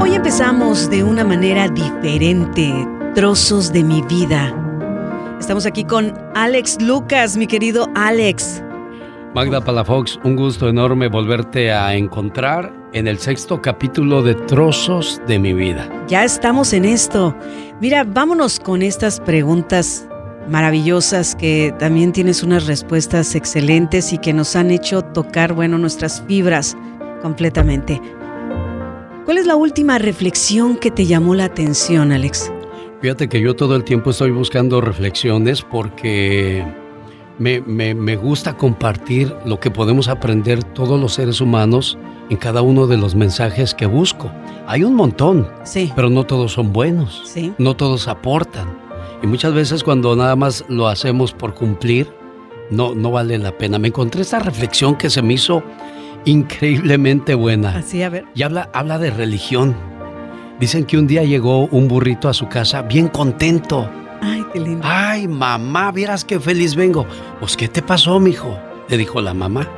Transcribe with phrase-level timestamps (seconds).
[0.00, 2.72] Hoy empezamos de una manera diferente,
[3.14, 4.54] trozos de mi vida.
[5.38, 8.62] Estamos aquí con Alex Lucas, mi querido Alex.
[9.34, 15.38] Magda Palafox, un gusto enorme volverte a encontrar en el sexto capítulo de Trozos de
[15.38, 15.88] mi vida.
[16.08, 17.36] Ya estamos en esto.
[17.80, 20.07] Mira, vámonos con estas preguntas
[20.48, 26.22] maravillosas que también tienes unas respuestas excelentes y que nos han hecho tocar, bueno, nuestras
[26.26, 26.76] fibras
[27.22, 28.00] completamente.
[29.24, 32.50] ¿Cuál es la última reflexión que te llamó la atención, Alex?
[33.00, 36.64] Fíjate que yo todo el tiempo estoy buscando reflexiones porque
[37.38, 41.98] me, gusta compartir lo que podemos aprender todos los seres humanos
[42.30, 44.30] en cada uno de los mensajes que busco.
[44.66, 45.92] Hay un montón, sí.
[45.94, 47.52] pero no todos son buenos, sí.
[47.58, 48.87] no todos aportan.
[49.22, 52.12] Y muchas veces cuando nada más lo hacemos por cumplir,
[52.70, 53.78] no, no vale la pena.
[53.78, 55.62] Me encontré esta reflexión que se me hizo
[56.24, 57.76] increíblemente buena.
[57.76, 58.26] Así, a ver.
[58.34, 59.76] Y habla, habla de religión.
[60.60, 63.88] Dicen que un día llegó un burrito a su casa bien contento
[64.20, 64.80] Ay, qué lindo.
[64.84, 67.06] Ay, mamá, vieras qué feliz vengo.
[67.40, 68.58] Pues, ¿qué te pasó, mijo?
[68.88, 69.68] Le dijo la mamá.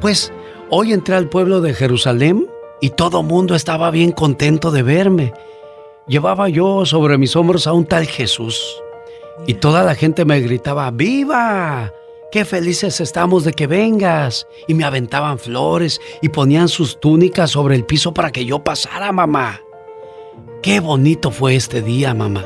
[0.00, 0.32] Pues,
[0.70, 2.46] hoy entré al pueblo de Jerusalén
[2.80, 5.34] y todo mundo estaba bien contento de verme.
[6.06, 8.82] Llevaba yo sobre mis hombros a un tal Jesús.
[9.46, 11.92] Y toda la gente me gritaba, ¡Viva!
[12.32, 14.46] ¡Qué felices estamos de que vengas!
[14.66, 19.12] Y me aventaban flores y ponían sus túnicas sobre el piso para que yo pasara,
[19.12, 19.60] mamá.
[20.62, 22.44] Qué bonito fue este día, mamá.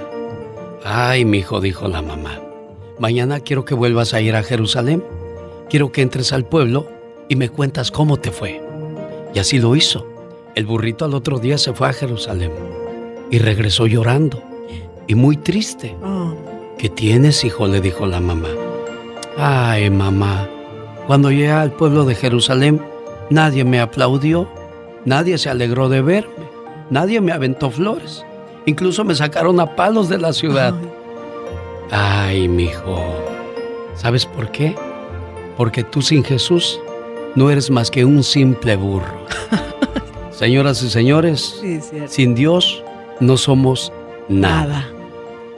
[0.84, 2.40] Ay, mi hijo, dijo la mamá.
[2.98, 5.02] Mañana quiero que vuelvas a ir a Jerusalén.
[5.68, 6.88] Quiero que entres al pueblo
[7.28, 8.62] y me cuentas cómo te fue.
[9.34, 10.06] Y así lo hizo.
[10.54, 12.52] El burrito al otro día se fue a Jerusalén
[13.30, 14.42] y regresó llorando
[15.06, 15.94] y muy triste.
[16.02, 16.34] Oh.
[16.78, 17.66] ¿Qué tienes, hijo?
[17.66, 18.48] le dijo la mamá.
[19.36, 20.48] Ay, mamá,
[21.06, 22.80] cuando llegué al pueblo de Jerusalén,
[23.30, 24.48] nadie me aplaudió,
[25.04, 26.48] nadie se alegró de verme,
[26.88, 28.24] nadie me aventó flores.
[28.66, 30.74] Incluso me sacaron a palos de la ciudad.
[31.90, 33.02] Ay, mi hijo.
[33.94, 34.74] ¿Sabes por qué?
[35.56, 36.80] Porque tú sin Jesús
[37.34, 39.26] no eres más que un simple burro.
[40.30, 41.62] Señoras y señores,
[42.06, 42.82] sin Dios
[43.20, 43.92] no somos
[44.28, 44.88] nada.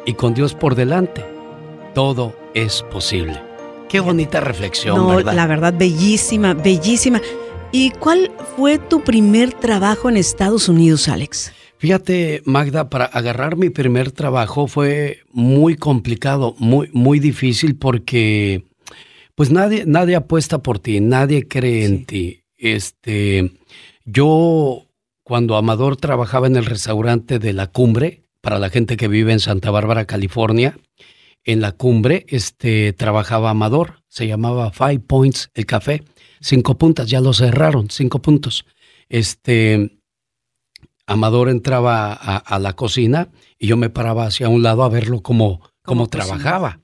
[0.05, 1.25] Y con Dios por delante,
[1.95, 3.41] todo es posible.
[3.89, 5.35] Qué bonita reflexión, no, ¿verdad?
[5.35, 7.21] La verdad, bellísima, bellísima.
[7.73, 11.53] ¿Y cuál fue tu primer trabajo en Estados Unidos, Alex?
[11.79, 18.65] Fíjate, Magda, para agarrar mi primer trabajo fue muy complicado, muy, muy difícil porque
[19.35, 22.45] pues nadie, nadie apuesta por ti, nadie cree en ti.
[22.57, 23.53] Este,
[24.07, 24.86] yo
[25.27, 29.41] cuando Amador trabajaba en el restaurante de la Cumbre, para la gente que vive en
[29.41, 30.79] Santa Bárbara, California,
[31.43, 36.05] en la Cumbre, este, trabajaba Amador, se llamaba Five Points el café,
[36.41, 38.67] cinco puntas, ya lo cerraron, cinco puntos.
[39.09, 39.99] Este,
[41.09, 45.61] Amador entraba a, la cocina y yo me paraba hacia un lado a verlo cómo,
[45.83, 46.83] cómo trabajaba.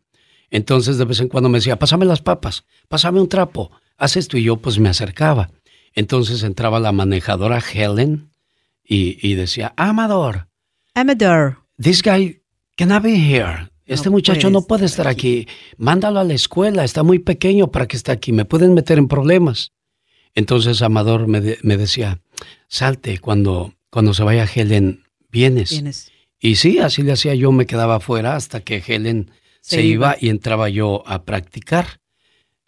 [0.51, 4.37] Entonces de vez en cuando me decía, pásame las papas, pásame un trapo, haz esto
[4.37, 5.53] y yo pues me acercaba.
[5.95, 8.32] Entonces entraba la manejadora Helen
[8.85, 10.49] y, decía, Amador.
[10.95, 11.59] Amador.
[11.81, 12.43] This guy
[12.77, 13.71] cannot be here.
[13.87, 15.47] Este muchacho no puede estar aquí.
[15.77, 18.33] Mándalo a la escuela, está muy pequeño para que esté aquí.
[18.33, 19.73] Me pueden meter en problemas.
[20.35, 22.21] Entonces Amador me, me decía,
[22.69, 26.11] salte cuando cuando se vaya Helen, vienes.
[26.41, 30.17] Y sí, así le hacía yo, me quedaba afuera hasta que Helen se, iba.
[30.19, 32.01] y entraba yo a practicar.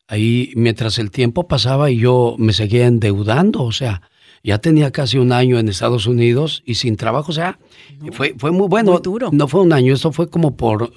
[0.07, 4.03] Ahí, mientras el tiempo pasaba y yo me seguía endeudando, o sea,
[4.45, 7.59] ya tenía casi un año en Estados Unidos y sin trabajo, o sea,
[8.13, 8.99] fue, fue muy bueno.
[8.99, 9.31] duro.
[9.33, 10.93] No fue un año, esto fue como por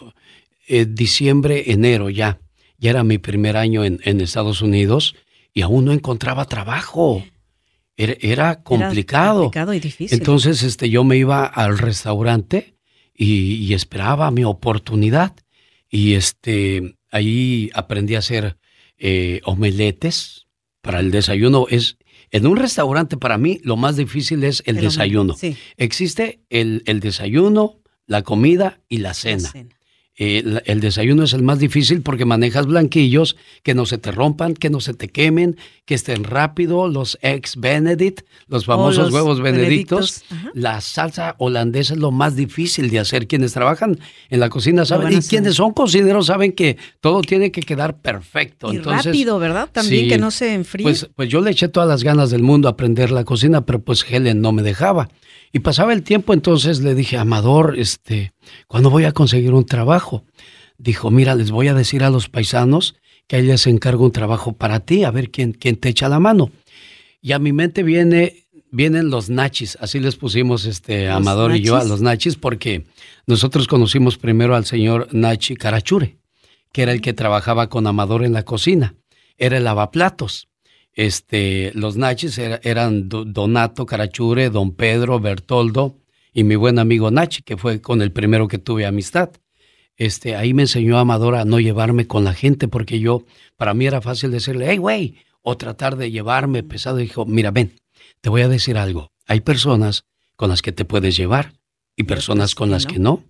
[0.67, 2.39] eh, diciembre, enero ya.
[2.77, 5.15] Ya era mi primer año en, en Estados Unidos
[5.53, 7.23] y aún no encontraba trabajo.
[7.97, 9.43] Era, complicado.
[9.43, 10.19] complicado y difícil.
[10.19, 12.75] Entonces este, yo me iba al restaurante
[13.15, 15.35] y, esperaba mi oportunidad.
[15.89, 18.57] Y este, ahí aprendí a hacer
[18.99, 20.45] eh, omeletes
[20.81, 21.65] para el desayuno.
[21.71, 21.97] Es,
[22.31, 25.35] en un restaurante para mí lo más difícil es el, desayuno.
[25.77, 29.43] Existe el, el, desayuno, la comida y la cena.
[29.43, 29.76] La cena.
[30.19, 34.55] Eh, el desayuno es el más difícil porque manejas blanquillos que no se te rompan,
[34.55, 40.23] que no se te quemen, que estén rápido, los ex Benedict, los famosos huevos benedictos.
[40.55, 43.27] La salsa holandesa es lo más difícil de hacer.
[43.27, 43.99] Quienes trabajan
[44.29, 48.73] en la cocina saben, y quienes son cocineros saben que todo tiene que quedar perfecto.
[48.73, 49.69] Y rápido, ¿verdad?
[49.71, 50.83] También que no se enfríe.
[50.83, 53.83] Pues, pues yo le eché todas las ganas del mundo a aprender la cocina, pero
[53.83, 55.09] pues Helen no me dejaba.
[55.57, 58.31] Y pasaba el tiempo, entonces le dije, Amador, este,
[58.67, 60.23] ¿cuándo voy a conseguir un trabajo?
[60.77, 62.93] Dijo, mira, les voy a decir a los paisanos
[63.25, 66.19] que ahí les encargo un trabajo para ti, a ver quién, quién te echa la
[66.19, 66.51] mano.
[67.23, 71.75] Y a mi mente viene, vienen los nachis, así les pusimos este Amador y yo
[71.75, 72.85] a los nachis, porque
[73.25, 76.19] nosotros conocimos primero al señor Nachi Carachure,
[76.71, 78.93] que era el que trabajaba con Amador en la cocina,
[79.39, 80.49] era el lavaplatos.
[80.97, 85.95] Este, los nachis eran Donato Carachure, Don Pedro, Bertoldo
[86.33, 89.29] y mi buen amigo Nachi, que fue con el primero que tuve amistad
[89.97, 93.25] este, ahí me enseñó Amador a no llevarme con la gente porque yo,
[93.57, 96.97] para mí era fácil decirle, hey, güey, o tratar de llevarme pesado.
[96.97, 97.73] dijo, mira, ven,
[98.21, 99.11] te voy a decir algo.
[99.25, 100.05] Hay personas
[100.35, 101.53] con las que te puedes llevar
[101.95, 103.23] y personas con las que no.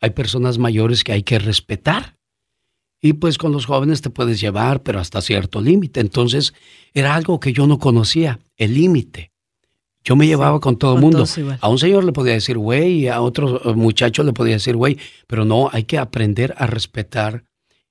[0.00, 2.16] Hay personas mayores que hay que respetar.
[3.04, 6.00] Y pues con los jóvenes te puedes llevar, pero hasta cierto límite.
[6.00, 6.54] Entonces
[6.94, 9.30] era algo que yo no conocía, el límite.
[10.02, 11.26] Yo me llevaba con todo el mundo.
[11.60, 14.96] A un señor le podía decir güey, a otro eh, muchacho le podía decir güey,
[15.26, 17.44] pero no, hay que aprender a respetar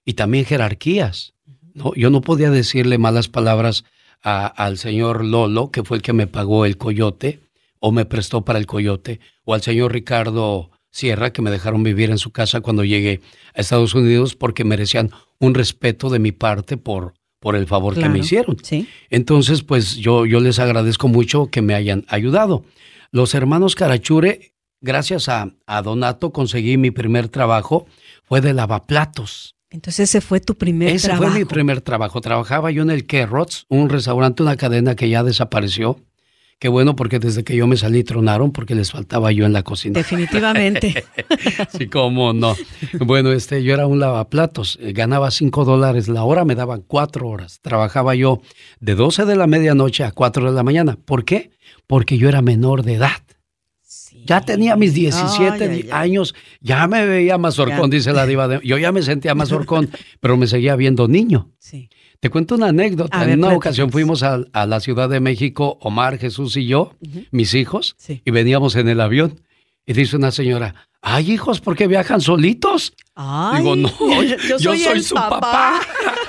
[0.03, 1.35] y también jerarquías.
[1.75, 1.93] ¿no?
[1.93, 3.85] Yo no podía decirle malas palabras
[4.23, 7.39] al señor Lolo, que fue el que me pagó el coyote
[7.77, 12.11] o me prestó para el coyote, o al señor Ricardo Sierra, que me dejaron vivir
[12.11, 13.19] en su casa cuando llegué
[13.55, 15.09] a Estados Unidos porque merecían
[15.39, 18.57] un respeto de mi parte por, por el favor que me hicieron.
[18.61, 18.87] ¿sí?
[19.09, 22.63] Entonces, pues yo, yo les agradezco mucho que me hayan ayudado.
[23.11, 27.87] Los hermanos Carachure, gracias a, Donato, conseguí mi primer trabajo,
[28.23, 29.55] fue de lavaplatos.
[29.71, 31.23] Entonces ese fue tu primer trabajo.
[31.23, 32.21] Ese fue mi primer trabajo.
[32.21, 35.99] Trabajaba yo en el Kerrots, un restaurante, una cadena que ya desapareció.
[36.63, 39.63] Qué bueno porque desde que yo me salí tronaron porque les faltaba yo en la
[39.63, 39.99] cocina.
[39.99, 41.03] Definitivamente.
[41.77, 42.55] sí, cómo no.
[43.01, 47.27] Bueno, este, yo era un lavaplatos, eh, ganaba cinco dólares la hora, me daban cuatro
[47.27, 47.59] horas.
[47.61, 48.41] Trabajaba yo
[48.79, 50.97] de 12 de la medianoche a 4 de la mañana.
[51.03, 51.51] ¿Por qué?
[51.85, 53.21] Porque yo era menor de edad.
[54.25, 58.61] Ya tenía mis 17 años, ya me veía más horcón, dice la diva.
[58.63, 59.89] yo ya me sentía más horcón,
[60.21, 61.51] pero me seguía viendo niño.
[61.59, 61.89] Sí.
[62.23, 63.21] Te cuento una anécdota.
[63.29, 66.95] en una ocasión fuimos a, la Ciudad de México, Omar, Jesús y yo,
[67.31, 69.41] mis hijos, y veníamos en el avión.
[69.85, 72.93] Y dice una señora, ay hijos, ¿por qué viajan solitos?
[73.57, 73.91] Digo, no,
[74.23, 75.81] yo, soy, su papá.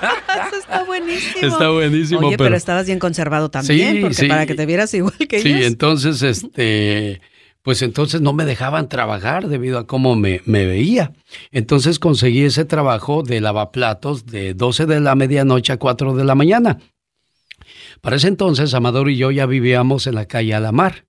[0.48, 1.46] Eso está buenísimo.
[1.46, 2.26] Está buenísimo.
[2.26, 5.60] Oye, pero, estabas bien conservado también, porque para que te vieras igual que ellos.
[5.60, 7.20] Sí, entonces, este
[7.64, 11.14] pues entonces no me dejaban trabajar debido a cómo me, veía.
[11.50, 16.34] Entonces conseguí ese trabajo de lavaplatos de 12 de la medianoche a 4 de la
[16.34, 16.78] mañana.
[18.02, 21.06] Para ese entonces, Amador y yo ya vivíamos en la calle Alamar.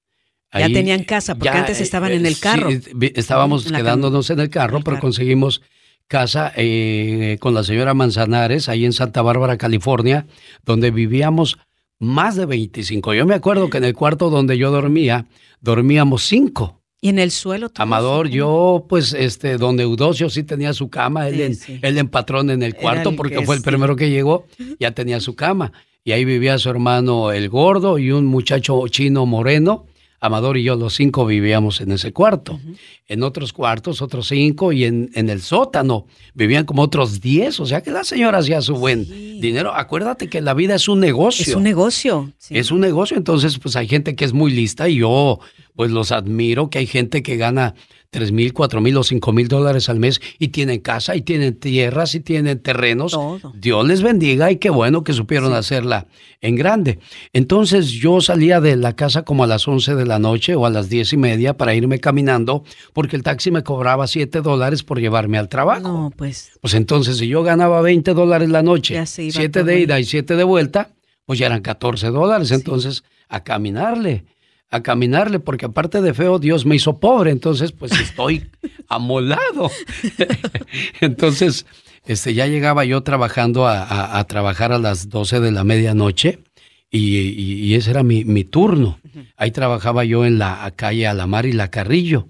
[0.53, 2.71] ya tenían casa, porque antes estaban en el carro.
[2.71, 2.81] Sí,
[3.15, 5.61] estábamos quedándonos en el carro, pero conseguimos
[6.07, 10.25] casa eh, con la señora Manzanares, ahí en Santa Bárbara, California,
[10.63, 11.57] donde vivíamos
[11.99, 13.13] más de 25.
[13.13, 15.27] Yo me acuerdo que en el cuarto donde yo dormía,
[15.61, 16.81] dormíamos cinco.
[17.01, 17.71] ¿Y en el suelo?
[17.75, 22.49] Amador, yo, pues, este, donde Eudosio sí tenía su cama, él, en, él en patrón
[22.49, 24.47] en el cuarto, porque fue el primero que llegó,
[24.79, 25.71] ya tenía su cama.
[26.03, 29.85] Y ahí vivía su hermano el gordo y un muchacho chino moreno,
[30.19, 32.59] Amador y yo, los cinco vivíamos en ese cuarto.
[33.07, 37.59] En otros cuartos, otros cinco, y en, en, el sótano vivían como otros diez.
[37.59, 39.05] O sea que la señora hacía su buen
[39.39, 39.73] dinero.
[39.73, 41.43] Acuérdate que la vida es un negocio.
[41.43, 42.33] Es un negocio.
[42.49, 43.17] Es un negocio.
[43.17, 45.39] Entonces, pues hay gente que es muy lista y yo,
[45.75, 47.75] pues los admiro, que hay gente que gana
[48.15, 51.59] tres mil, cuatro mil o cinco mil dólares al mes y tienen casa y tienen
[51.59, 53.19] tierras y tienen terrenos.
[53.55, 56.07] Dios les bendiga y qué bueno que supieron hacerla
[56.39, 56.99] en grande.
[57.33, 60.69] Entonces yo salía de la casa como a las 11 de la noche o a
[60.69, 62.63] las diez y media para irme caminando
[62.93, 65.81] porque el taxi me cobraba siete dólares por llevarme al trabajo.
[65.81, 66.53] No, pues.
[66.61, 70.45] Pues entonces si yo ganaba 20 dólares la noche, siete de ida y siete de
[70.45, 70.91] vuelta,
[71.25, 72.51] pues ya eran 14 dólares.
[72.51, 74.23] Entonces a caminarle
[74.75, 78.49] a caminarle, porque aparte de feo, Dios me hizo pobre, entonces pues estoy
[78.87, 79.71] amolado.
[81.01, 81.65] entonces,
[82.05, 86.39] este, ya llegaba yo trabajando a, trabajar a las 12 de la medianoche
[86.91, 88.99] y, ese era mi, turno.
[89.35, 92.29] Ahí trabajaba yo en la calle Alamar y La Carrillo.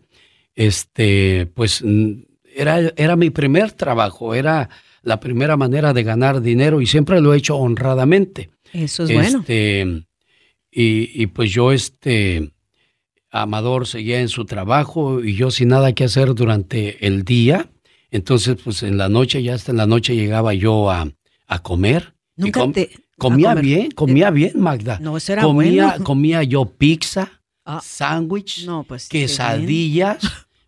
[0.55, 1.83] Este, pues
[2.55, 4.69] era, era mi primer trabajo, era
[5.03, 8.49] la primera manera de ganar dinero y siempre lo he hecho honradamente.
[8.73, 9.43] Eso es bueno.
[10.75, 12.51] Este, y, pues yo, este,
[13.32, 17.72] Amador seguía en su trabajo y yo sin nada que hacer durante el día.
[18.12, 21.10] Entonces, pues en la noche, ya hasta en la noche llegaba yo a,
[21.63, 22.13] comer.
[22.36, 25.00] Nunca te, comía bien, comía bien, Magda.
[25.00, 26.03] No, eso era comía, bueno.
[26.03, 27.79] Comía yo pizza, ah.
[27.82, 30.20] sándwich, pues, quesadillas,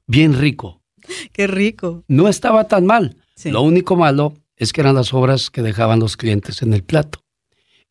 [0.07, 0.33] bien.
[0.33, 0.81] rico.
[1.33, 2.05] Qué rico.
[2.07, 3.17] No estaba tan mal.
[3.45, 7.26] Lo único malo es que eran las obras que dejaban los clientes en el plato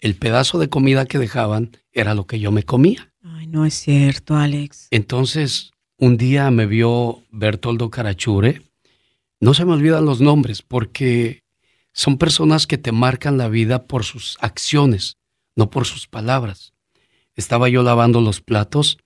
[0.01, 3.13] el pedazo de comida que dejaban era lo que yo me comía.
[3.23, 4.89] Ay, no es cierto, Alex.
[4.91, 8.63] Entonces, un día me vio Bertoldo Carachure.
[9.41, 11.43] No se me olvidan los nombres porque
[11.93, 15.17] son personas que te marcan la vida por sus acciones,
[15.55, 16.75] no por sus palabras.
[17.35, 18.99] Estaba yo lavando los platos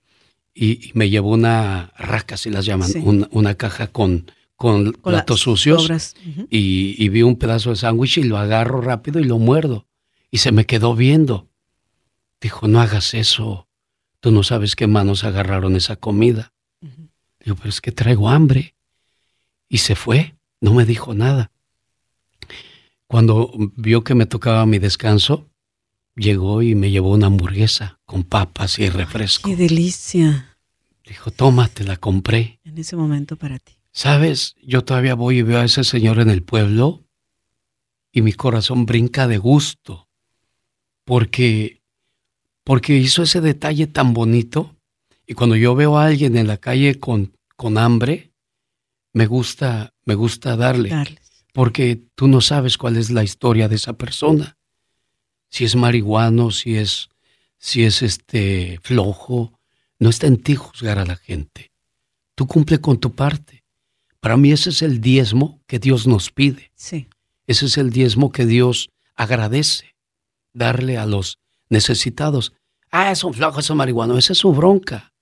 [0.53, 2.89] y, me llevó una raca, si las llaman,
[3.31, 6.15] una, caja con, con, platos sucios
[6.49, 9.85] y, vi un pedazo de sándwich y lo agarro rápido y lo muerdo.
[10.31, 11.49] Y se me quedó viendo.
[12.39, 13.67] Dijo, no hagas eso.
[14.21, 16.53] Tú no sabes qué manos agarraron esa comida.
[17.43, 18.75] Digo, pero es que traigo hambre.
[19.67, 21.51] Y se fue, no me dijo nada.
[23.07, 25.49] Cuando vio que me tocaba mi descanso,
[26.15, 29.49] llegó y me llevó una hamburguesa con papas y refresco.
[29.49, 30.57] ¡Qué delicia!
[31.05, 32.59] Dijo, toma, te la compré.
[32.63, 33.73] En ese momento para ti.
[33.91, 34.55] ¿Sabes?
[34.63, 37.03] Yo todavía voy y veo a ese señor en el pueblo
[38.13, 40.07] y mi corazón brinca de gusto
[41.03, 41.81] porque
[42.63, 44.75] porque hizo ese detalle tan bonito
[45.25, 48.31] y cuando yo veo a alguien en la calle con, con hambre,
[49.13, 50.91] me gusta me gusta darle
[51.53, 54.57] porque tú no sabes cuál es la historia de esa persona.
[55.49, 57.09] Si es marihuano, si es,
[57.57, 59.59] si es este flojo,
[59.99, 61.71] no está en ti juzgar a la gente.
[62.35, 63.63] Tú cumple con tu parte.
[64.19, 66.71] Para mí ese es el diezmo que Dios nos pide.
[66.75, 67.07] Sí.
[67.47, 69.90] Ese es el diezmo que Dios agradece,
[70.53, 71.39] darle a los
[71.69, 72.53] necesitados.
[72.91, 75.13] Ah, es un flojo, es un marihuano, esa es su bronca.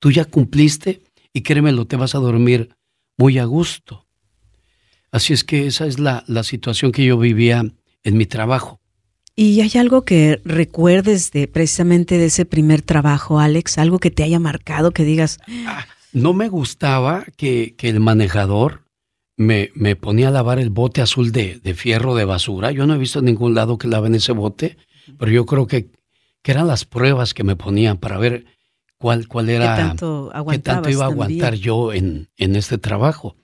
[0.00, 1.02] Tú ya cumpliste
[1.32, 2.74] y créemelo, te vas a dormir
[3.16, 4.06] muy a gusto.
[5.10, 7.64] Así es que esa es la, situación que yo vivía
[8.04, 8.80] en mi trabajo.
[9.34, 13.78] ¿Y hay algo que recuerdes de precisamente de ese primer trabajo, Alex?
[13.78, 15.38] ¿Algo que te haya marcado, que digas...
[15.66, 18.82] Ah, no me gustaba que, el manejador
[19.38, 22.72] me, me, ponía a lavar el bote azul de, fierro de basura.
[22.72, 24.76] Yo no he visto en ningún lado que laven ese bote,
[25.16, 25.90] pero yo creo que,
[26.42, 28.46] que eran las pruebas que me ponían para ver
[28.98, 29.76] cuál, cuál era...
[29.76, 33.36] ¿Qué tanto, qué tanto iba a aguantar yo en, en este trabajo.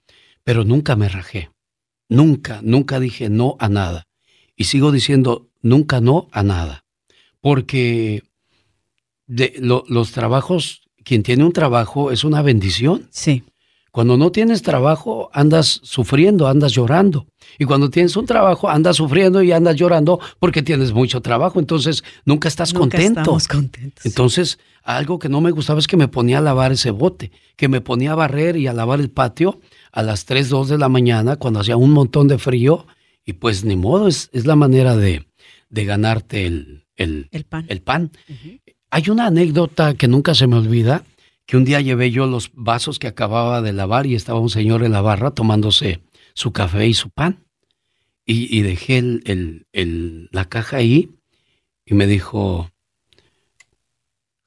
[0.43, 1.51] Pero nunca me rajé.
[2.09, 4.09] Nunca, nunca dije no a nada.
[4.57, 6.85] Y sigo diciendo nunca no a nada.
[7.41, 8.25] Porque
[9.29, 13.09] de, los trabajos, quien tiene un trabajo es una bendición.
[13.13, 13.45] Sí.
[13.95, 17.29] Cuando no tienes trabajo, andas sufriendo, andas llorando.
[17.61, 21.61] Y cuando tienes un trabajo, andas sufriendo y andas llorando porque tienes mucho trabajo.
[21.61, 23.21] Entonces, nunca estás nunca contento.
[23.21, 24.05] Estamos contentos.
[24.05, 27.69] Entonces, algo que no me gustaba es que me ponía a lavar ese bote, que
[27.69, 29.61] me ponía a barrer y a lavar el patio
[29.93, 32.89] a las 3, 2 de la mañana cuando hacía un montón de frío
[33.25, 35.29] y pues ni modo, es, es la manera de,
[35.69, 37.67] de ganarte el, el, pan.
[37.69, 38.11] El pan.
[38.91, 41.05] Hay una anécdota que nunca se me olvida,
[41.47, 44.83] que un día llevé yo los vasos que acababa de lavar y estaba un señor
[44.83, 46.03] en la barra tomándose
[46.35, 47.45] su café y su pan.
[48.27, 51.11] Y, y dejé el, el, la caja ahí
[51.85, 52.71] y me dijo,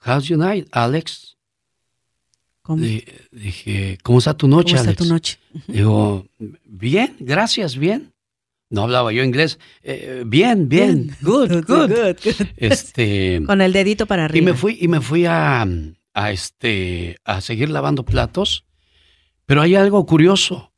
[0.03, 1.37] How's your night, Alex?
[3.31, 5.39] dije, ¿cómo está tu noche, ¿Cómo está tu noche?
[5.67, 6.27] Digo,
[6.65, 8.13] bien, gracias, bien.
[8.69, 9.59] No hablaba yo inglés.
[9.83, 11.91] Eh, bien, bien, good, good,
[12.57, 14.43] Este, Con el dedito para arriba.
[14.43, 15.65] Y me fui, y me fui a,
[16.17, 18.65] a, este, a seguir lavando platos.
[19.45, 20.73] Pero hay algo curioso.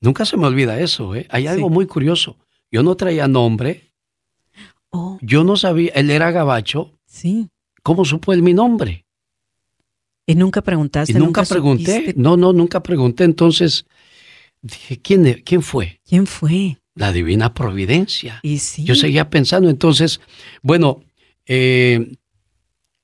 [0.00, 1.26] Nunca se me olvida eso, ¿eh?
[1.30, 2.36] Hay algo muy curioso.
[2.70, 3.92] Yo no traía nombre.
[4.90, 5.18] Oh.
[5.22, 6.98] Yo no sabía, él era gabacho.
[7.06, 7.48] Sí.
[7.84, 9.06] ¿Cómo supo él mi nombre?
[10.26, 11.12] ¿Y nunca preguntaste?
[11.12, 12.12] Y nunca, pregunté.
[12.16, 13.22] No, no, nunca pregunté.
[13.22, 13.86] Entonces
[14.60, 16.00] dije, ¿quién, e-, ¿quién fue?
[16.04, 16.78] ¿Quién fue?
[16.96, 18.40] La divina providencia.
[18.42, 18.82] Y sí.
[18.82, 19.70] Yo seguía pensando.
[19.70, 20.20] Entonces,
[20.62, 21.04] bueno,
[21.46, 22.16] eh,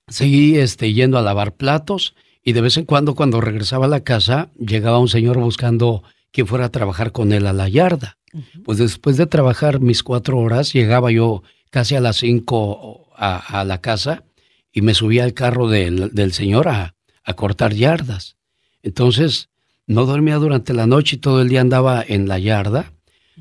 [0.08, 4.00] seguí este, yendo a lavar platos y de vez en cuando, cuando regresaba a la
[4.00, 8.18] casa, llegaba un señor buscando quien fuera a trabajar con él a la yarda.
[8.64, 13.80] Pues después de trabajar mis cuatro horas, llegaba yo casi a las cinco a, la
[13.80, 14.24] casa
[14.72, 16.94] y me subía al carro del, del señor a,
[17.24, 18.36] a cortar yardas.
[18.82, 19.50] Entonces,
[19.86, 22.92] no dormía durante la noche y todo el día andaba en la yarda.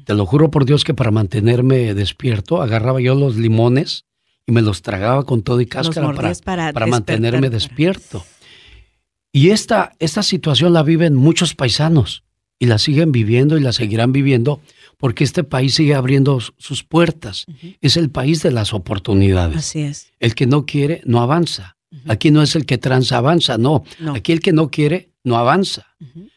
[0.05, 4.05] Te lo juro por Dios que para mantenerme despierto, agarraba yo los limones
[4.51, 6.11] y me los tragaba con todo y cáscara
[6.43, 8.25] para, para, mantenerme despierto.
[9.31, 12.23] Y esta, esta situación la viven muchos paisanos
[12.59, 14.59] y la siguen viviendo y la seguirán viviendo
[14.97, 17.45] porque este país sigue abriendo sus puertas.
[17.79, 19.57] Es el país de las oportunidades.
[19.57, 20.11] Así es.
[20.19, 21.77] El que no quiere no avanza.
[22.07, 23.85] Aquí no es el que transa avanza, no.
[24.13, 25.87] Aquí el que no quiere no avanza.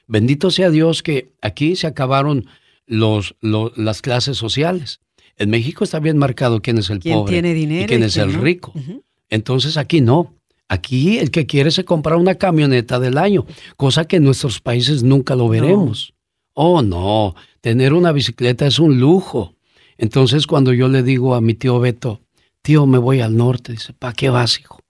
[0.06, 2.46] Bendito sea Dios que aquí se acabaron
[2.86, 5.00] los, las clases sociales.
[5.36, 8.34] En México está bien marcado quién es el pobre tiene dinero y quién es el
[8.34, 8.72] rico.
[9.28, 10.34] Entonces aquí no.
[10.68, 13.44] Aquí el que quiere se compra una camioneta del año,
[13.76, 16.14] cosa que en nuestros países nunca lo veremos.
[16.54, 19.54] Oh, no, tener una bicicleta es un lujo.
[19.98, 22.22] Entonces cuando yo le digo a mi tío Beto,
[22.62, 24.80] tío, me voy al norte, dice, ¿para qué vas, hijo?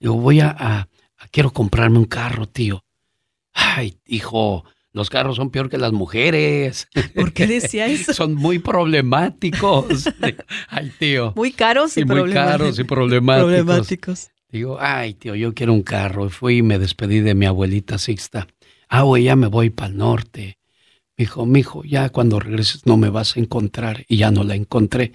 [0.00, 0.88] Digo, voy a,
[1.30, 2.84] quiero comprarme un carro, tío.
[3.52, 6.88] Ay, hijo, los carros son peor que las mujeres.
[7.14, 8.12] ¿Por qué decía eso?
[8.12, 10.04] son muy problemáticos.
[10.68, 11.32] Ay, tío.
[11.36, 14.30] Muy caros y, muy caros y problemáticos.
[14.50, 16.28] Digo, ay, tío, yo quiero un carro.
[16.28, 18.46] Fui y me despedí de mi abuelita Sixta.
[18.86, 20.58] Ah, güey, ya me voy para el norte.
[21.16, 24.04] Me dijo, mijo, ya cuando regreses no me vas a encontrar.
[24.08, 25.12] Y ya no la encontré.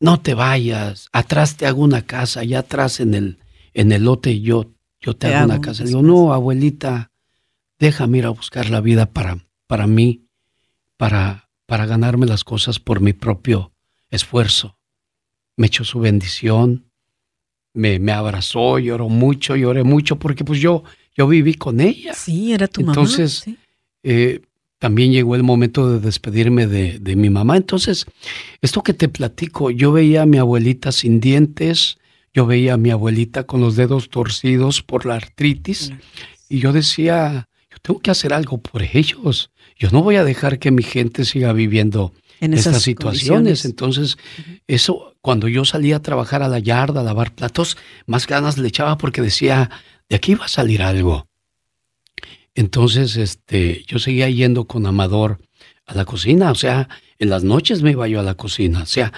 [0.00, 1.08] No te vayas.
[1.12, 2.40] Atrás te hago una casa.
[2.40, 3.38] Allá atrás en el,
[3.74, 5.84] en el lote yo, yo te, hago una casa.
[5.84, 7.10] Digo, no, abuelita,
[7.78, 10.26] déjame ir a buscar la vida para, para mí,
[10.96, 13.72] para, para ganarme las cosas por mi propio
[14.10, 14.78] esfuerzo.
[15.56, 16.90] Me echó su bendición,
[17.72, 20.84] me, me abrazó, lloró mucho, lloré mucho, porque pues yo,
[21.16, 22.14] yo viví con ella.
[22.14, 22.92] Sí, era tu mamá.
[22.92, 23.44] Entonces,
[24.02, 24.42] eh,
[24.78, 27.56] también llegó el momento de despedirme de, de, mi mamá.
[27.56, 28.06] Entonces,
[28.60, 31.98] esto que te platico, yo veía a mi abuelita sin dientes,
[32.32, 35.92] yo veía a mi abuelita con los dedos torcidos por la artritis,
[36.48, 37.48] y yo decía,
[37.84, 39.50] tengo que hacer algo por ellos.
[39.78, 43.66] Yo no voy a dejar que mi gente siga viviendo en estas situaciones.
[43.66, 44.16] Entonces,
[44.66, 47.76] eso, cuando yo salía a trabajar a la yarda, a lavar platos,
[48.06, 49.70] más ganas le echaba porque decía,
[50.08, 51.28] de aquí va a salir algo.
[52.54, 55.42] Entonces, este, yo seguía yendo con Amador
[55.84, 56.88] a la cocina, o sea,
[57.18, 59.12] en las noches me iba yo a la cocina, o sea,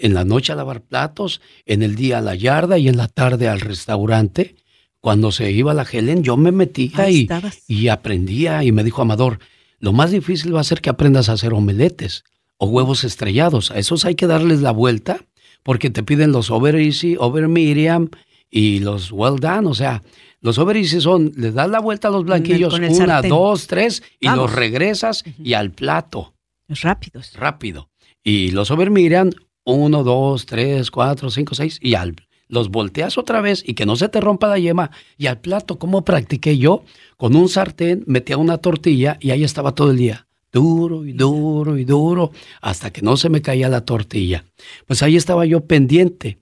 [0.00, 3.08] en la noche a lavar platos, en el día a la yarda y en la
[3.08, 4.54] tarde al restaurante.
[5.02, 7.28] Cuando se iba la Helen, yo me metía y,
[7.66, 9.40] y aprendía y me dijo Amador,
[9.80, 12.22] lo más difícil va a ser que aprendas a hacer omeletes
[12.56, 13.72] o huevos estrellados.
[13.72, 15.26] A esos hay que darles la vuelta
[15.64, 18.10] porque te piden los over easy, over medium
[18.48, 19.66] y los well done.
[19.66, 20.04] O sea,
[20.40, 24.28] los over easy son, les das la vuelta a los blanquillos, una, dos, tres, y
[24.28, 26.32] los regresas y al plato.
[26.68, 27.32] Rápidos.
[27.34, 27.90] Rápido.
[28.22, 29.30] Y los over medium,
[29.64, 32.14] uno, dos, tres, cuatro, cinco, seis, y al
[32.52, 34.90] los volteas otra vez y que no se te rompa la yema.
[35.16, 36.84] Y al plato, ¿cómo practiqué yo?
[37.16, 41.78] Con un sartén metía una tortilla y ahí estaba todo el día duro y duro
[41.78, 42.30] y duro
[42.60, 44.44] hasta que no se me caía la tortilla.
[44.86, 46.40] Pues ahí estaba yo pendiente.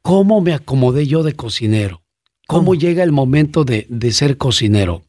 [0.00, 2.02] ¿Cómo me acomodé yo de cocinero?
[2.46, 5.04] ¿Cómo, llega el momento de, de, ser cocinero?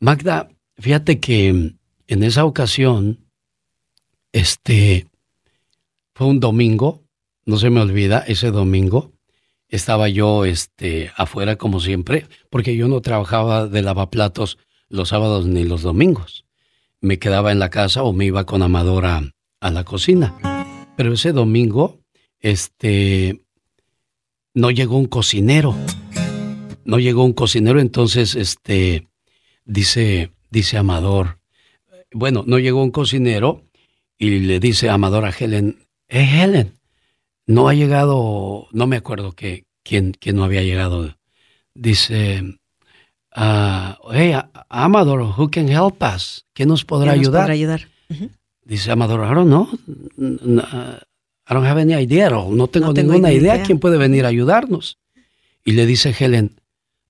[0.00, 0.48] Magda,
[0.78, 3.26] fíjate que en esa ocasión,
[4.32, 5.06] este,
[6.14, 7.01] fue un domingo,
[7.44, 9.12] no se me olvida, ese domingo,
[9.68, 15.64] estaba yo este, afuera como siempre, porque yo no trabajaba de lavaplatos los sábados ni
[15.64, 16.44] los domingos
[17.02, 20.34] me quedaba en la casa o me iba con Amador a, la cocina.
[20.96, 22.00] Pero ese domingo,
[22.40, 23.42] este,
[24.54, 25.76] no llegó un cocinero.
[26.84, 29.08] No llegó un cocinero, entonces, este,
[29.64, 31.38] dice, dice Amador,
[32.12, 33.64] bueno, no llegó un cocinero
[34.18, 36.78] y le dice Amador a Helen, eh, Helen,
[37.46, 41.16] no ha llegado, no me acuerdo que, quién, quién no había llegado.
[41.74, 42.42] Dice,
[43.36, 44.34] uh, hey,
[44.68, 46.44] Amador, who can help us?
[46.52, 47.50] ¿Quién nos podrá ayudar?
[47.50, 47.88] ayudar?
[48.64, 49.68] Dice Amador, I don't know.
[50.18, 52.30] I don't have any idea.
[52.30, 53.62] No tengo ninguna idea.
[53.62, 54.98] quién puede venir a ayudarnos.
[55.64, 56.56] Y le dice Helen,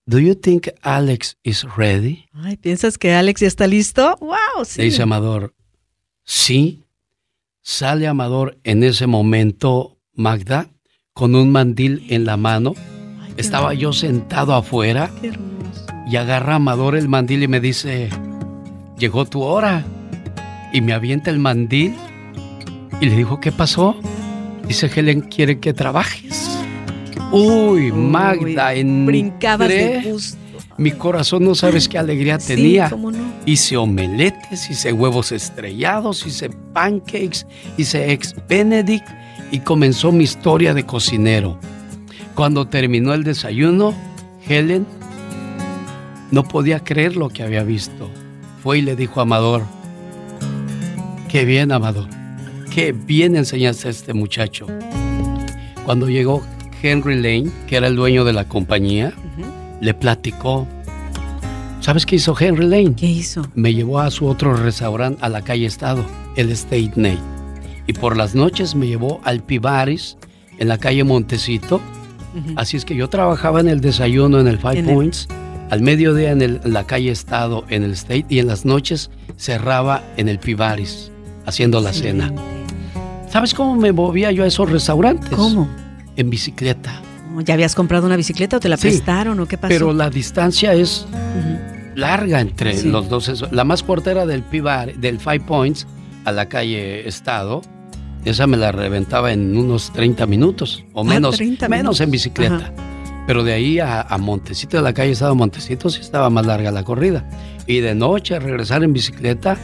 [0.04, 2.26] Do you think Alex is ready?
[2.34, 4.16] Ay, ¿piensas que Alex ya está listo?
[4.20, 4.78] Wow, sí.
[4.78, 5.54] Le dice Amador,
[6.24, 6.82] sí.
[7.60, 10.68] Sale Amador en ese momento, Magda,
[11.14, 12.74] con un mandil en la mano.
[13.36, 15.10] Estaba yo sentado afuera.
[15.20, 15.32] Qué
[16.06, 18.10] y agarra Amador el mandil y me dice,
[18.98, 19.84] llegó tu hora.
[20.72, 21.94] Y me avienta el mandil
[23.00, 23.96] y le dijo, ¿qué pasó?
[24.66, 26.58] Dice, Helen quiere que trabajes.
[27.30, 30.38] Uy, Magda, en brincabas de gusto.
[30.76, 32.90] Mi corazón no sabes qué alegría tenía.
[33.46, 37.46] Hice omeletes, hice huevos estrellados, hice pancakes,
[37.78, 39.08] hice ex benedict
[39.52, 41.58] y comenzó mi historia de cocinero.
[42.34, 43.94] Cuando terminó el desayuno,
[44.48, 44.86] Helen
[46.32, 48.10] no podía creer lo que había visto.
[48.62, 49.62] Fue y le dijo a Amador,
[51.28, 52.08] qué bien, Amador,
[52.74, 54.66] qué bien enseñaste a este muchacho.
[55.84, 56.42] Cuando llegó
[56.82, 59.12] Henry Lane, que era el dueño de la compañía,
[59.80, 60.66] le platicó.
[61.80, 62.94] ¿Sabes qué hizo Henry Lane?
[62.96, 63.46] ¿Qué hizo?
[63.54, 66.04] Me llevó a su otro restaurante a la calle Estado,
[66.36, 67.31] el State Night.
[67.92, 70.16] Y por las noches me llevó al Pibaris
[70.56, 71.78] en la calle Montecito.
[72.56, 75.28] Así es que yo trabajaba en el desayuno en el Five Points
[75.68, 80.30] al mediodía en, la calle Estado, en el State, y en las noches cerraba en
[80.30, 81.12] el Pivaris,
[81.44, 82.32] haciendo la cena.
[83.28, 85.28] ¿Sabes cómo me movía yo a esos restaurantes?
[85.28, 85.68] ¿Cómo?
[86.16, 87.02] En bicicleta.
[87.44, 89.68] ¿Ya habías comprado una bicicleta o te la prestaron o qué pasó?
[89.68, 91.06] Pero la distancia es
[91.94, 93.44] larga entre los dos.
[93.50, 95.86] La más corta era del Pivar, del Five Points
[96.24, 97.62] a la calle Estado.
[98.24, 102.72] Esa me la reventaba en unos 30 minutos o ah, menos, menos en bicicleta.
[103.26, 106.84] Pero de ahí a, Montecito de la calle estaba Montecito, sí estaba más larga la
[106.84, 107.28] corrida.
[107.66, 109.56] Y de noche regresar en bicicleta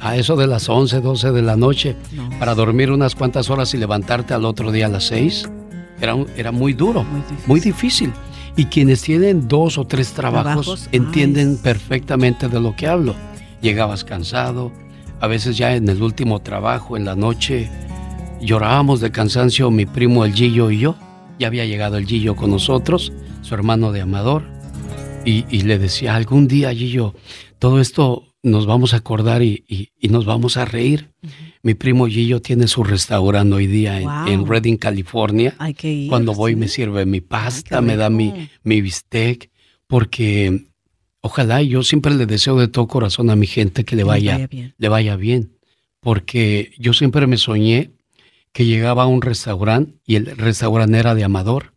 [0.00, 1.96] a eso de las 11, 12 de la noche
[2.38, 5.50] para dormir unas cuantas horas y levantarte al otro día a las 6.
[6.00, 7.04] Era, era muy duro,
[7.46, 8.12] muy difícil.
[8.56, 13.14] Y quienes tienen dos o tres trabajos, entienden perfectamente de lo que hablo.
[13.60, 14.72] Llegabas cansado,
[15.20, 17.70] a veces ya en el último trabajo, en la noche,
[18.40, 20.96] llorábamos de cansancio mi primo el Gillo y yo.
[21.38, 24.44] Ya había llegado el Gillo con nosotros, su hermano de Amador,
[25.24, 27.14] y, le decía, algún día Gillo,
[27.58, 31.10] todo esto nos vamos a acordar y, nos vamos a reír.
[31.62, 35.56] Mi primo Gillo tiene su restaurante hoy día en, Redding, California.
[36.08, 39.50] Cuando voy me sirve mi pasta, me da mi, mi bistec,
[39.88, 40.66] porque
[41.20, 44.88] ojalá yo siempre le deseo de todo corazón a mi gente que le vaya, le
[44.88, 45.58] vaya bien,
[46.00, 47.95] porque yo siempre me soñé
[48.56, 51.74] que llegaba a un restaurante y el restaurante era de Amador.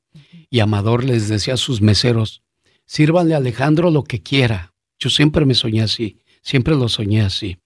[0.49, 2.41] Y Amador les decía a sus meseros,
[2.85, 4.73] sírvanle a Alejandro lo que quiera.
[4.97, 7.57] Yo siempre me soñé así, siempre lo soñé así.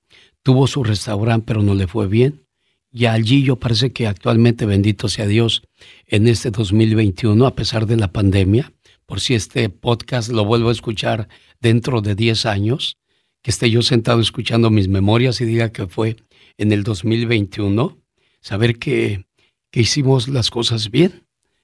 [0.41, 2.47] Tuvo su restaurante, pero no le fue bien.
[2.91, 5.61] Y allí yo parece que actualmente, bendito sea Dios,
[6.07, 8.73] en este 2021, a pesar de la pandemia,
[9.05, 11.27] por si este podcast lo vuelvo a escuchar
[11.61, 12.97] dentro de 10 años,
[13.43, 16.15] que esté yo sentado escuchando mis memorias y diga que fue
[16.57, 18.02] en el 2021,
[18.43, 19.25] saber que,
[19.71, 21.23] hicimos las cosas bien.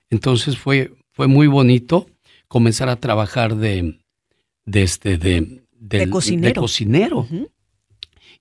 [0.10, 2.08] Entonces fue, fue muy bonito
[2.48, 4.00] comenzar a trabajar de,
[4.66, 7.28] de, este, de, de, cocinero.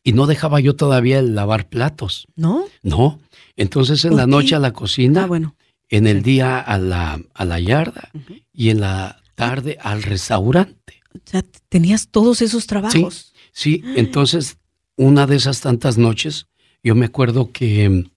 [0.03, 2.27] Y no dejaba yo todavía el lavar platos.
[2.35, 2.65] ¿No?
[2.83, 3.21] No.
[3.57, 5.55] Entonces en la noche a la cocina, ah, bueno.
[5.91, 8.11] en el día a la, a la yarda
[8.55, 11.03] y en la tarde al restaurante.
[11.15, 13.35] O sea, tenías todos esos trabajos.
[13.53, 13.83] Sí, sí.
[13.97, 14.57] entonces
[14.97, 16.47] una de esas tantas noches,
[16.83, 18.09] yo me acuerdo que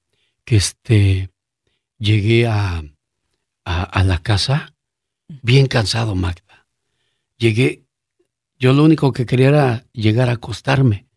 [0.52, 1.30] que este,
[1.98, 2.84] llegué a,
[3.64, 4.76] a, la casa
[5.42, 6.68] bien cansado, Magda.
[7.38, 7.86] Llegué,
[8.60, 11.08] yo lo único que quería era llegar a acostarme.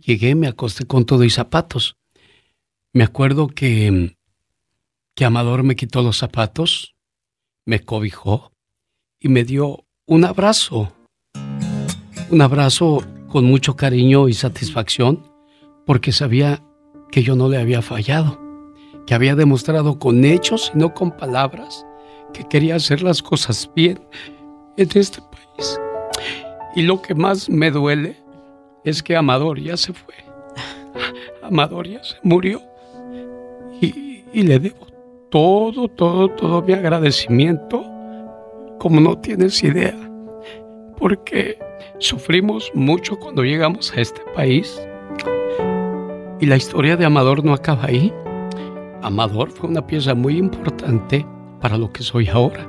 [0.00, 1.98] Llegué, me acosté con todo y zapatos.
[2.94, 4.16] Me acuerdo que,
[5.14, 6.94] que Amador me quitó los zapatos,
[7.66, 8.52] me cobijó
[9.20, 10.94] y me dio un abrazo.
[12.30, 15.30] Un abrazo con mucho cariño y satisfacción
[15.84, 16.64] porque sabía
[17.12, 18.47] que yo no le había fallado
[19.08, 21.86] que había demostrado con hechos y no con palabras
[22.34, 23.98] que quería hacer las cosas bien
[24.76, 25.80] en este país.
[26.76, 28.18] Y lo que más me duele
[28.84, 30.14] es que Amador ya se fue.
[31.42, 32.60] Amador ya se murió.
[33.80, 34.86] Y, le debo
[35.30, 37.82] todo, todo, todo mi agradecimiento,
[38.78, 39.96] como no tienes idea.
[40.98, 41.58] Porque
[41.96, 44.78] sufrimos mucho cuando llegamos a este país.
[46.40, 48.12] Y la historia de Amador no acaba ahí.
[49.02, 51.26] Amador fue una pieza muy importante
[51.60, 52.66] para lo que soy ahora,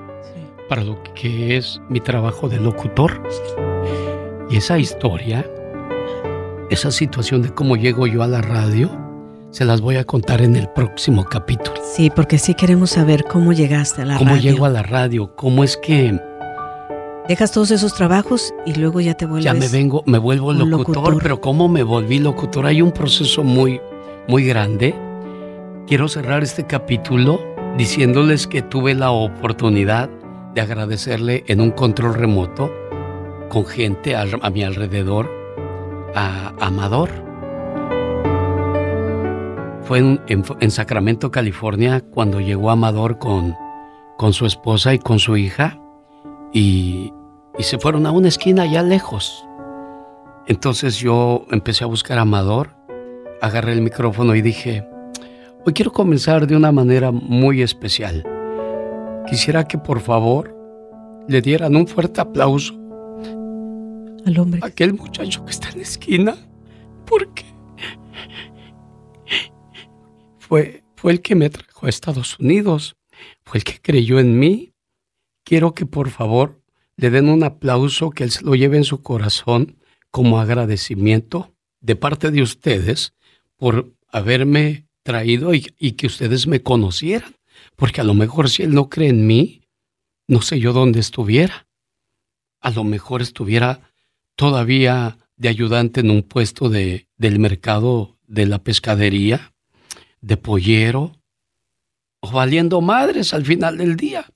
[0.68, 3.22] para lo que es mi trabajo de locutor.
[4.50, 5.46] Y esa historia,
[6.70, 8.90] esa situación de cómo llego yo a la radio,
[9.52, 11.78] se las voy a contar en el próximo capítulo.
[11.96, 14.28] Sí, porque sí queremos saber cómo llegaste a la radio.
[14.28, 15.36] ¿Cómo llego a la radio?
[15.36, 16.20] ¿Cómo es que...
[17.28, 19.46] Dejas todos esos trabajos y luego ya te vuelves...
[19.46, 22.66] Ya me vengo, me vuelvo locutor, locutor, pero ¿cómo me volví locutor?
[22.66, 23.80] Hay un proceso muy,
[24.28, 24.96] muy grande
[25.90, 27.44] Quiero cerrar este capítulo
[27.76, 30.08] diciéndoles que tuve la oportunidad
[30.54, 32.72] de agradecerle en un control remoto
[33.50, 35.32] con gente a, mi alrededor
[36.14, 37.10] a Amador.
[39.82, 43.56] Fue en, Sacramento, California, cuando llegó Amador con,
[44.16, 45.82] con su esposa y con su hija
[46.54, 47.12] y,
[47.58, 49.44] y se fueron a una esquina allá lejos.
[50.46, 52.76] Entonces yo empecé a buscar a Amador,
[53.42, 54.88] agarré el micrófono y dije,
[55.66, 58.26] Hoy quiero comenzar de una manera muy especial.
[59.28, 60.56] Quisiera que por favor
[61.28, 62.74] le dieran un fuerte aplauso
[64.26, 64.62] al hombre.
[64.64, 66.38] Aquel muchacho que está en la esquina,
[67.06, 67.46] porque
[70.38, 72.96] fue, fue el que me trajo a Estados Unidos,
[73.44, 74.74] fue el que creyó en mí.
[75.44, 76.62] Quiero que por favor
[76.96, 79.78] le den un aplauso, que él se lo lleve en su corazón
[80.10, 83.14] como agradecimiento de parte de ustedes
[83.58, 85.62] por haberme traído y,
[85.94, 87.34] que ustedes me conocieran.
[87.76, 89.64] Porque a lo mejor si él no cree en mí,
[90.28, 91.66] no sé yo dónde estuviera.
[92.62, 93.90] A lo mejor estuviera
[94.36, 99.52] todavía de ayudante en un puesto de, del mercado de la pescadería,
[100.22, 101.14] de pollero,
[102.20, 104.28] o valiendo madres al final del día.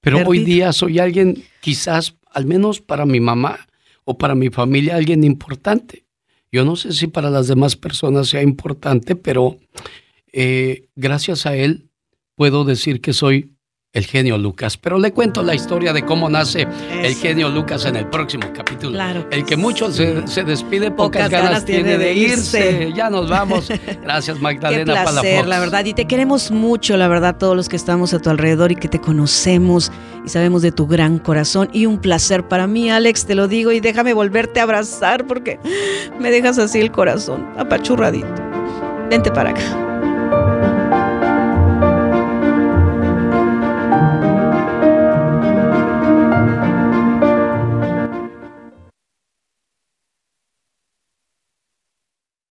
[0.00, 3.60] Pero hoy día soy alguien, quizás, al menos para mi mamá
[4.02, 6.04] o para mi familia, alguien importante.
[6.50, 9.58] Yo no sé si para las demás personas sea importante, pero
[10.38, 11.88] eh, gracias a él
[12.34, 13.56] puedo decir que soy
[13.94, 14.76] el genio Lucas.
[14.76, 16.68] Pero le cuento la historia de cómo nace
[17.02, 18.92] el genio Lucas en el próximo capítulo.
[18.92, 19.26] Claro.
[19.30, 22.92] El que mucho se, se despide, pocas, ganas, tiene de irse.
[22.94, 23.70] Ya nos vamos.
[24.02, 25.86] Gracias, Magdalena Qué placer, la verdad.
[25.86, 28.88] Y te queremos mucho, la verdad, todos los que estamos a tu alrededor y que
[28.88, 29.90] te conocemos
[30.26, 31.70] y sabemos de tu gran corazón.
[31.72, 33.72] Y un placer para mí, Alex, te lo digo.
[33.72, 35.58] Y déjame volverte a abrazar porque
[36.20, 38.28] me dejas así el corazón apachurradito.
[39.08, 39.85] Vente para acá.